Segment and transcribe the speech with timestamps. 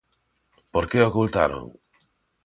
[0.73, 1.63] ¿Por que o ocultaron?